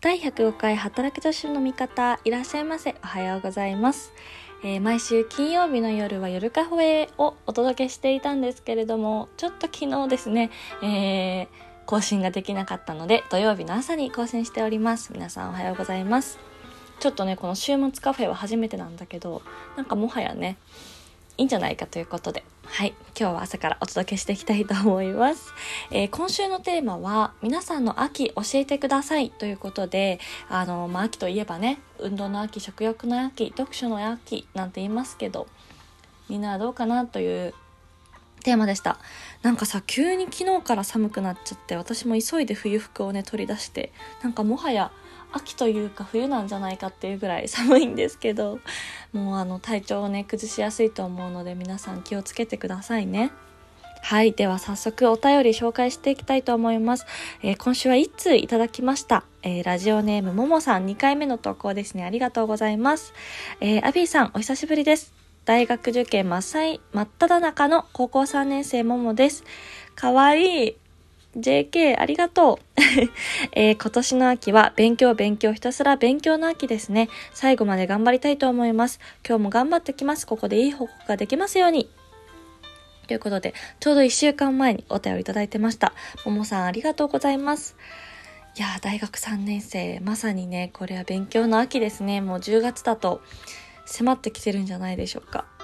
[0.00, 2.94] 第105回働き女子の味方いらっしゃいませ。
[3.02, 4.12] おはようございます、
[4.62, 10.50] えー毎週金曜日の夜は夜カフェをお届けしていたんですけれどもちょっと昨日ですね、
[10.84, 11.46] えー
[11.84, 15.12] 更新ができなかったので土曜日の朝に更新しております。
[15.12, 16.38] 皆さんおはようございます。
[17.00, 19.42] ちょっとねこの週末カフェは初めてなんだけど
[19.76, 20.58] なんかもはやね
[21.38, 25.52] いいんじゃないかということで、はい、今日は朝からお届けしていきたいと思います。
[25.92, 35.46] えー今週のテーマは、皆さんの秋教えてくださいということで、あの、まあ、秋といえばね、運動の秋、食欲の秋、読書の秋なんて言いますけど、
[36.28, 37.54] みんなはどうかなという
[38.42, 38.98] テーマでした。
[39.42, 43.92] なんかさ、急に昨日から寒くなっちゃって、私も急いで冬服をね、取り出して、
[44.24, 44.90] なんかもはや
[45.32, 48.60] 秋というか冬なんじゃないかっていうぐらい寒いんですけど、
[49.12, 53.32] もうあの体調をね崩しやすいと思うので皆さん気をつけてくださいね。
[54.00, 57.04] はいでは早速お便り紹介していきたいと思います、
[57.42, 62.04] えー今週は1通いただきました、えーラジオネームももさん2回目の投稿ですね。
[62.04, 63.12] ありがとうございます、
[63.60, 65.12] えーアビーさんお久しぶりです。
[65.44, 69.44] 大学受験真っ最真っ只中の高校3年生ももです。
[69.94, 70.76] かわいい。
[71.38, 72.80] JK ありがとう、
[73.52, 77.08] えー今年の秋は勉強勉強ひたすら勉強の秋ですね。
[77.32, 79.00] 最後まで頑張りたいと思います。
[79.26, 80.26] 今日も頑張ってきます。
[80.26, 81.88] ここでいい報告ができますように。
[83.06, 85.94] ということでちょうど1週間前にお便りいただいてました。
[86.24, 87.76] ももさんありがとうございます。
[88.56, 92.20] いや大学3年生まさにねこれは勉強の秋ですね。
[92.20, 93.22] もう10月だと
[93.86, 95.57] 迫ってきてるんじゃないでしょうか。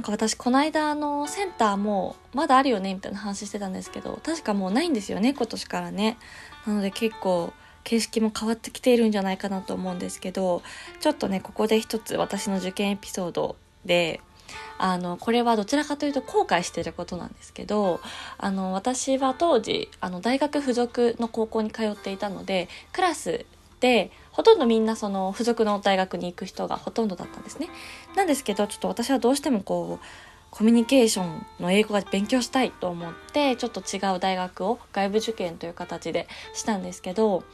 [0.00, 6.16] なんか私この間あのセンターもまだあるよねみたいな話してたんですけど確かもうないんですよね今年からね。
[6.66, 7.52] なので結構
[7.84, 10.62] 形式も変わってきているんじゃないかなと思うんですけど
[11.00, 14.22] ちょっとねここで一つ私の受験エピソードで
[14.78, 18.00] あのこれはどちらかというと後悔してることなんですけど
[18.38, 23.44] あの私は当時あの大学附属の高校に通っていたのでクラス
[23.80, 27.68] でほとんどみんなその附属の大学に行く人がほとんどだったんですね。
[28.14, 30.04] なんですけどちょっと私はどうしてもこう
[30.50, 37.44] コミュニケーションの英語が勉強したいと思ってちょっと違う大学を外部受験という形でしたんですけど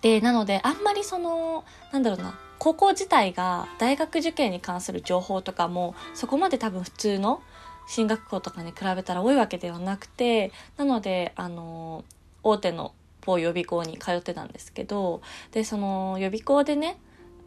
[0.00, 7.42] でなのであんまりそのなんだろうな高校自体が大学受験に関する情報とかもそこまで多分普通の
[7.86, 12.04] 進学校とかに比べたら多いわけではなくてなのであの
[12.42, 15.22] 大手の某予備校に通ってたんですけど
[15.52, 16.98] でその予備校でね、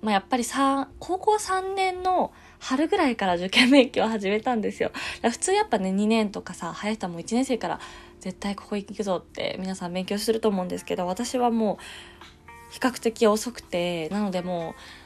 [0.01, 4.91] まあ、やっぱりさ高校3年の春ぐらいから受験勉強を始めたんですよ。
[5.21, 7.79] 普通やっぱね2年とかさ早い人はもう1年生から
[8.21, 11.77] 絶対ここ行くぞって皆さん勉強すると思うんですけど私はもう
[12.73, 15.02] 比較的遅くてなのでもう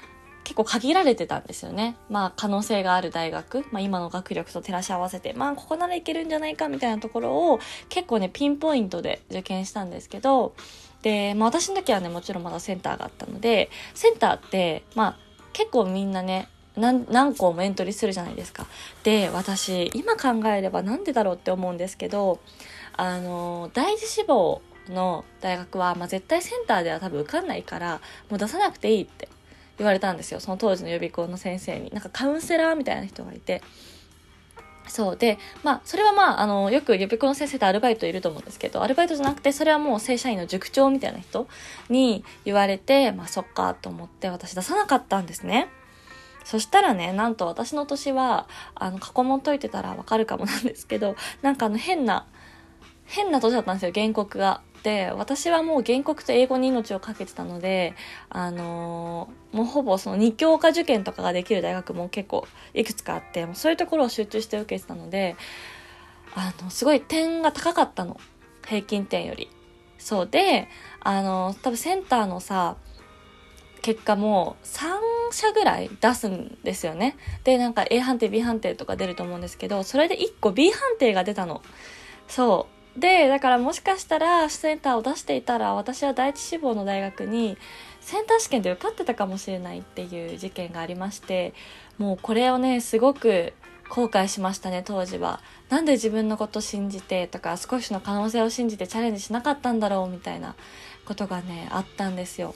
[0.48, 1.98] 結構限られてたんですよね。
[2.10, 7.60] まあ可能性がある大学、まあ今の学力と照らし合わせて、まあここならいけるんじゃないかみたいなところを
[7.90, 10.56] 結構ねピンポイントで受験したんですけど、
[11.02, 15.18] で、まあ私の時はねもちろんまだセンターがあったので、センターってまあ
[15.52, 16.48] 結構みんなね、
[16.78, 18.68] 何何校もエントリーするじゃないですか。
[19.04, 22.40] で、私今考えればなんでだろうって思うんですけど、
[22.96, 29.28] あの、第一志望の大学は、まあ、絶対センターでは多分受かんないから、もう出さなくていいって
[29.78, 30.40] 言われたんですよ。
[30.40, 31.92] その当時の予備校の先生に。
[31.92, 33.62] なんかカウンセラーみたいな人がいて。
[34.88, 41.48] そうで、まあ、それはまあ、あの、よく予備校の先生ってアルバイトいると思うんですけど、アルバイトじゃなくて、それはもう正社員の塾長みたいな人
[41.90, 45.68] に言われて、まあ、そっかと思って私出さなかったんですね。
[46.46, 52.26] そしたらね、なんと私の年は、あの、過去問解いてたらわかるかもなんですけど、なんかあの変な、
[53.06, 54.62] 変な年だったんですよ、原告が。
[54.84, 57.94] で、私はもう原告と英語に命をかけてたので、
[58.30, 65.36] あのーもうほぼその二教科受験とかができる大学も結構いくつかあって、もうそういうところを集中して受けてたので、
[66.36, 68.20] あの、すごい点が高かったの。
[68.68, 69.50] 平均点より。
[69.98, 70.68] そうで、
[71.00, 72.76] あの、多分センターのさ、
[73.82, 75.00] 結果も3
[75.32, 77.16] 社ぐらい出すんですよね。
[77.44, 81.62] で、なんか A 判定、B 判定とか出ると思うんですけど、それで1個 B 判定が出たの。
[82.28, 82.77] そう。
[82.98, 87.58] で、だからもしかしたらセンターを出していたら、私は第一志望の大学に
[88.02, 91.54] センター試験で受かってたかもしれないっていう事件がありまして、
[92.00, 93.54] もうこれをね、すごく
[93.90, 95.42] 後悔しましたね、当時は。
[95.70, 100.56] なんで自分のこと信じてとか、少しの可能性を信じてチャレンジしなかったんだろうみたいな
[101.06, 102.56] ことがね、あったんですよ。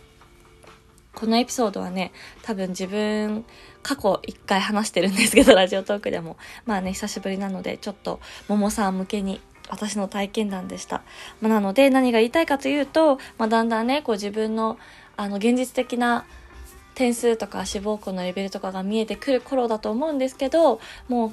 [1.13, 3.45] このエピソードはね、多分自分、
[3.83, 6.38] 過去一回話してるんですけど、ラジオトークでも。
[6.65, 9.41] まあね、久しぶりなので、ちょっと、ももさん向けに、
[9.71, 11.01] 私の体験談でした。
[11.41, 14.77] まあ、なので、何が言いたいかというと、まあ、だんだんね、こう自分の、
[15.18, 16.25] あの、現実的な
[16.94, 21.31] 点数とか志望校のレベルとかが見えてくる頃だと思うんですけど、もう、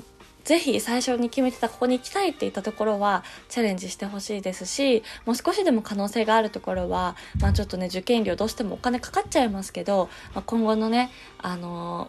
[0.48, 12.08] ぜひ最初に決めてたここに行きたいって言ったところはチャレンジしてほしいですしもう少しでも可能性があるところは、まあ、ちょっとね受験料どうしてもお金かかっちゃいますけど、まあ、今後のねあの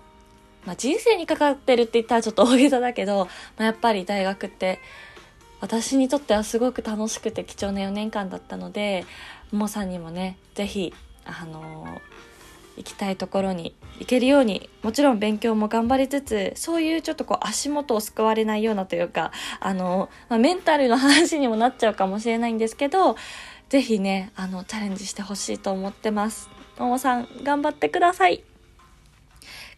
[0.64, 4.80] ー、まあ、人生にかかってるって言ったらちょっと大げさだけど、まあ、やっぱり大学って
[5.62, 9.06] 私にとってはすごく楽しくて貴重な4年間だったので
[9.52, 10.94] ももさんにもね是非
[11.26, 12.02] あの
[12.78, 23.18] 行きたいところに行けるようにもちろん勉強も頑張りつつそういうちょっとこう足元を救われないようなというかあの、まあ、メンタルの話にもなっちゃうかもしれないんですけど
[23.68, 26.50] 是非ねあのチャレンジしてほしいと思ってます。
[26.80, 28.44] ももさん頑張ってください。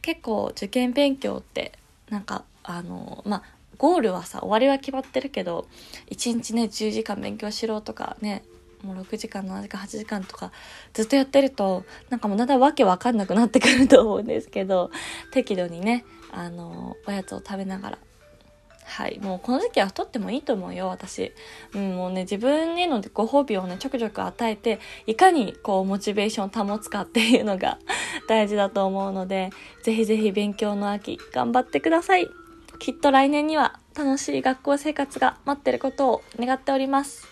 [0.04, 1.74] 結構受験勉強って
[2.10, 3.44] なんかあのまあ
[3.82, 5.68] ゴールはさ終わりは決まってるけど
[6.12, 8.44] 1日ね10時間勉強しろとかね
[8.84, 10.52] もう6時間7時間8時間とか
[10.94, 14.92] ずっとやってるとなんかもうだんだんわけわかんなくなってくると思うんですけど
[15.32, 17.98] 適度にねあのおやつを食べながら。
[18.84, 21.32] はいもうこの時期は太ってもいいと思うよ私、
[21.74, 27.80] うん、もうね自分へのご褒美をねちょくちょく与えていかにこうモチベーションを保つかっていうのが
[28.28, 29.52] 大事だと思うので
[29.84, 32.41] ぜひぜひ勉強の秋頑張ってください。
[32.82, 37.28] きっと来年には楽しい学校生活が待ってることを願っております。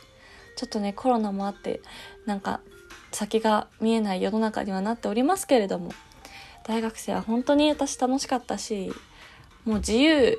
[0.56, 1.81] ちょっとねコロナもあって
[2.28, 2.60] なんか
[3.12, 5.90] 先が見えない世の中にはなっておりますけれども
[6.68, 8.94] 大学生は本当に私楽しかったし
[9.66, 10.38] もう自由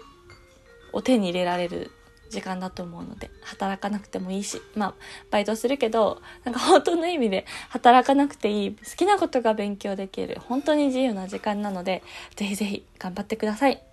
[0.93, 1.91] を手に入れられる
[2.29, 4.95] 時間だと思うので働かなくてもいいしまあ
[5.33, 12.05] バイトするけどなんか本当の意味で働かなくていい好きなことが勉強できる本当に自由な時間なので
[12.37, 13.90] ぜひぜひ頑張ってください。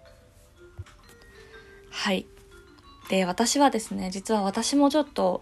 [1.97, 2.25] はい
[3.09, 5.41] で私はですね実は私もちょっと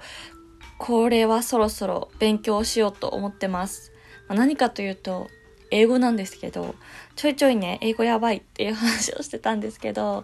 [0.78, 3.92] これはそろそろ勉強しようと思ってます。
[4.28, 5.30] まあ、何かというと、
[5.72, 6.76] 英語なんですけど、
[7.16, 10.24] ちょいちょいね、英語やばいっていう話をしてたんですけど、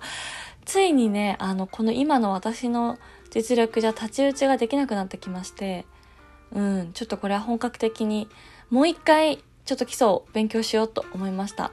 [0.65, 2.97] ついにね、あの、この今の私の
[3.29, 5.85] 実力じゃ太刀打ちができなくなってきまして、
[6.51, 8.27] うん、ちょっとこれは本格的に、
[8.69, 11.71] もう一回、ちょっと基礎を勉強しようと思いました。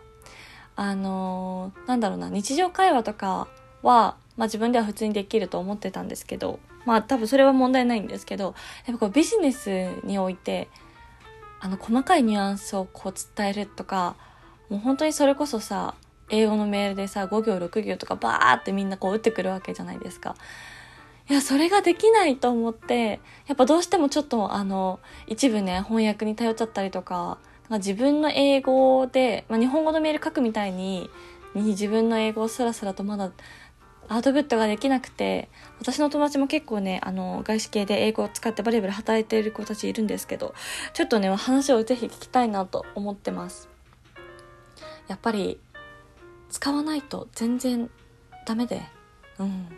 [0.77, 3.49] あのー、なんだろうな、日常会話とか
[3.83, 8.55] は、まあ自分では普通にできると思ってたんですけど、まあ多分それは問題ないんですけど、
[8.87, 10.69] やっぱこうビジネスにおいて、
[11.61, 14.17] あの細かいニュアンスをこう伝えるとか、
[14.71, 15.95] もう本当にそれこそさ、
[16.31, 20.37] 英語のメールでさ、5行6行とかバーってみんなこう打ってくるわけじゃないですか。
[21.29, 27.39] いや、それができないと思って、やっぱどうしてもちょっとあの、一部ね、翻訳に頼っちゃったりとか、
[27.69, 31.11] か自分の英語で、まあ、日本語のメール書くみたいに、
[31.55, 33.31] に自分の英語をスラスラとまだ
[34.09, 35.49] アウトプットができなくて
[35.81, 40.55] 私の友達も結構ねあの外資系で英語を使ってバリバリ働いている子たちいるんですけど
[40.95, 43.69] ちょっとね話をぜひ聞きたいなと思ってます。
[45.09, 45.59] やっぱり
[46.51, 47.91] 使わないと全然
[48.47, 48.83] ダメで
[49.39, 49.69] うん。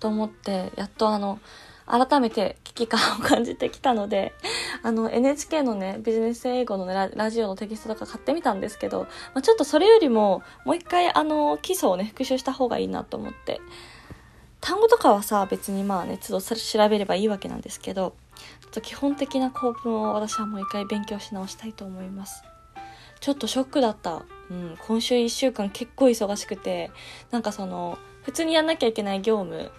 [0.00, 1.40] と思ってやっとあの
[1.88, 4.34] 改めて危機感を感じてきたので、
[4.82, 9.04] あの NHK のね、ビジネス英語の、ね、ラジオのテキストとか買ってみたんですけど、
[9.34, 13.60] まあ、ちょっとそれよりも、もう一回あの、基礎をね、復習した方がいいなと思って、
[14.60, 18.14] 単語とかはさ、別にまあね、都度調べればいいわけなんですけど、
[18.60, 22.42] ちょっと基本的な構文を私はもう一回勉強し直したいと思います。
[23.20, 24.22] ちょっとショックだった。
[24.50, 26.90] うん、今週1週間結構忙しくて、
[27.30, 29.70] なんかその、普通にやんなきゃいけない業務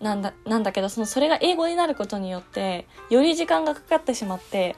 [0.00, 4.76] なんだなんだけどそのそれが英語になることによってより時間がかかってしまって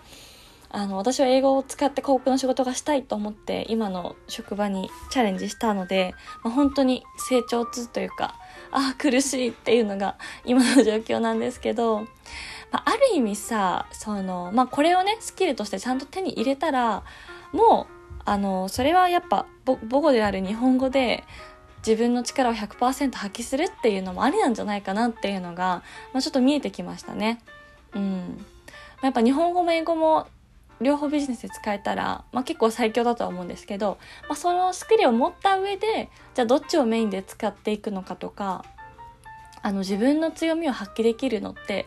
[0.75, 8.37] あの私は英語を使って広告の仕事がしたいと思って今の職場にチャレンジしたので、まあ、本当に成長痛というか
[8.71, 12.01] ああ苦しいっていうのが今の状況なんですけど、
[12.71, 17.05] まあ、ある意味さその、まあ、これをねスキルとしてちゃんと手に入れたら
[17.53, 17.93] もう
[18.25, 21.25] あのそれはやっぱ母語である日本語で
[21.87, 27.41] 自分の力を100%発揮するっていうのもありなんじゃないかなっていうのが、まあ、ちょっと見えてきましたね。
[27.95, 28.45] うん。
[29.03, 30.29] やっぱ日本語も英語も
[30.81, 33.99] 両方ビジネスで使えたら、まあ、結構最強だとは思うんですけど、
[34.29, 38.65] まあ、そのスキルを持った上でじゃあどっちをメインで使っていくのかとか
[39.63, 41.87] あの自分の強みを発揮できるのって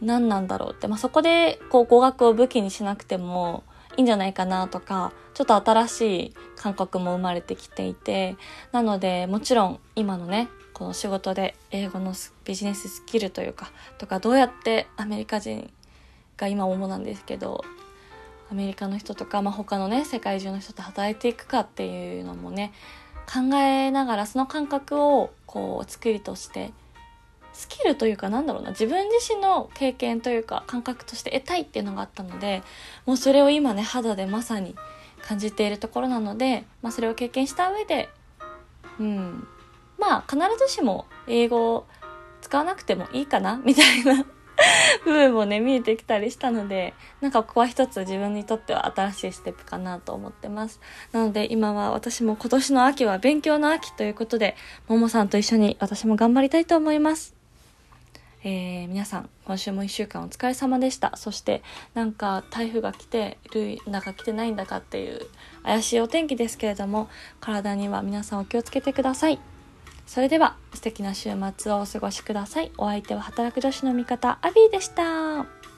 [0.00, 3.64] 何なんだろうって、まあ、そこでこう語学を武器にしなくても
[3.96, 8.36] いいんじゃないかなとかちょっと新しい感覚も生まれてきていて
[8.72, 15.70] なのでもちろん今のねこの仕事で英語のビジネススキルというかとかどうやってアメリカ人
[16.36, 17.64] が今主なんですけど
[18.50, 22.72] アメリカの人とか、まあ、他のね世界中の人と働いていくかっていうのもね
[23.26, 26.72] 考えながらその感覚をこう作りとして
[27.54, 32.62] スキルというかなんだろうな自分自身の経験というか感覚として得たいっていうのがあったので
[33.06, 34.74] もうそれを今ね肌でまさに
[35.22, 38.10] 感じているところなので、まあ、それを経験した上で
[38.98, 39.46] うん
[39.98, 41.86] まあ必ずしも英語を
[42.42, 44.26] 使わなくてもいいかなみたいな
[45.04, 50.80] 部分もね見えてきたりしたのでなんかここは一つ自分にとっては新しいステップかなと思ってます。
[51.12, 54.56] なので今は私も今年の秋は勉強の秋ということで
[54.88, 57.43] ももさんと一緒に私も頑張りたいと思います。
[58.46, 61.16] えー、皆さん今週も1週間お疲れ様でした。
[61.16, 61.62] そして
[61.94, 65.20] なんか台風が来てるんだか来てないんだかっていう
[65.62, 67.08] 怪しいお天気ですけれども
[67.40, 69.40] 体には皆さんお気をつけてください。
[70.06, 72.70] それでは素敵な週末をお過ごしください。
[72.76, 75.73] お相手は働く女子の味方アビーでした。